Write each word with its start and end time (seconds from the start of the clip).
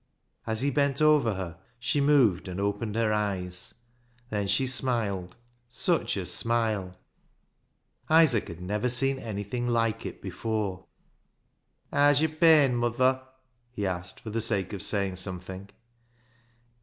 As 0.47 0.61
he 0.61 0.71
bent 0.71 0.99
over 0.99 1.35
her 1.35 1.59
she 1.77 2.01
moved 2.01 2.47
and 2.47 2.59
opened 2.59 2.95
her 2.95 3.13
eyes. 3.13 3.75
Then 4.31 4.47
she 4.47 4.65
smiled. 4.65 5.35
Such 5.69 6.17
a 6.17 6.25
smile! 6.25 6.95
Isaac 8.09 8.47
had 8.47 8.61
never 8.61 8.89
seen 8.89 9.19
anything 9.19 9.67
like 9.67 10.03
it 10.07 10.19
before." 10.19 10.87
Haa's 11.93 12.19
yo'r 12.19 12.31
pain, 12.33 12.75
muther?" 12.77 13.21
he 13.73 13.85
asked, 13.85 14.21
for 14.21 14.31
the 14.31 14.41
sake 14.41 14.73
of 14.73 14.81
saying 14.81 15.17
something. 15.17 15.69